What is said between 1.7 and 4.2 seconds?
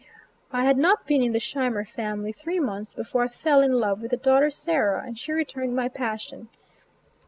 family three months before I fell in love with the